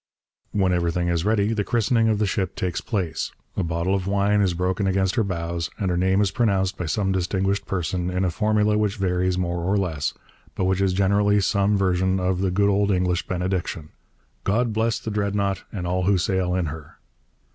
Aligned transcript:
When 0.51 0.73
everything 0.73 1.09
is 1.09 1.25
ready, 1.25 1.53
the 1.53 1.63
christening 1.63 2.07
of 2.09 2.17
the 2.17 2.25
ship 2.25 2.55
takes 2.55 2.81
place. 2.81 3.31
A 3.55 3.61
bottle 3.61 3.93
of 3.93 4.07
wine 4.07 4.41
is 4.41 4.55
broken 4.55 4.87
against 4.87 5.13
her 5.13 5.23
bows 5.23 5.69
and 5.77 5.91
her 5.91 5.95
name 5.95 6.21
is 6.21 6.31
pronounced 6.31 6.75
by 6.75 6.87
some 6.87 7.11
distinguished 7.11 7.67
person 7.67 8.09
in 8.09 8.25
a 8.25 8.31
formula 8.31 8.79
which 8.79 8.97
varies 8.97 9.37
more 9.37 9.61
or 9.63 9.77
less, 9.77 10.15
but 10.55 10.65
which 10.65 10.81
is 10.81 10.93
generally 10.93 11.39
some 11.39 11.77
version 11.77 12.19
of 12.19 12.41
the 12.41 12.49
good 12.49 12.67
old 12.67 12.89
English 12.89 13.27
benediction: 13.27 13.89
'God 14.43 14.73
bless 14.73 14.97
the 14.97 15.11
Dreadnought 15.11 15.65
and 15.71 15.85
all 15.85 16.05
who 16.05 16.17
sail 16.17 16.55
in 16.55 16.65
her.' 16.65 16.97